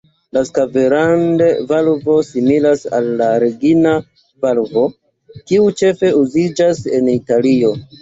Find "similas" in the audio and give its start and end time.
2.31-2.81